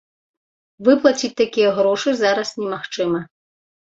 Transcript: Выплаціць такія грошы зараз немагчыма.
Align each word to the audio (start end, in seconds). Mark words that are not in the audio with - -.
Выплаціць 0.87 1.31
такія 1.41 1.69
грошы 1.79 2.09
зараз 2.21 2.49
немагчыма. 2.61 3.19